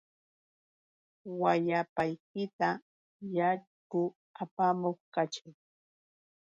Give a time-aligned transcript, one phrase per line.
[1.41, 2.69] Wayapaykita
[3.37, 4.01] yaku
[4.43, 5.53] apamuq kachay.